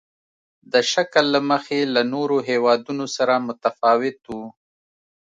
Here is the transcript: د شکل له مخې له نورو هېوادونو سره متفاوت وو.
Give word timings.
د 0.71 0.75
شکل 0.91 1.25
له 1.35 1.39
مخې 1.49 1.79
له 1.93 2.01
نورو 2.13 2.37
هېوادونو 2.49 3.05
سره 3.15 3.33
متفاوت 3.47 4.19
وو. 4.29 4.45